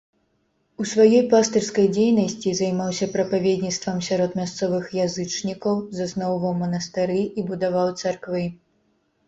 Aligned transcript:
У 0.83 0.85
сваёй 0.91 1.19
пастырскай 1.33 1.87
дзейнасці 1.97 2.53
займаўся 2.61 3.09
прапаведніцтвам 3.17 3.97
сярод 4.09 4.31
мясцовых 4.41 4.89
язычнікаў, 5.05 5.73
засноўваў 6.01 6.53
манастыры 6.65 7.21
і 7.23 7.49
будаваў 7.55 7.97
царквы. 8.05 8.43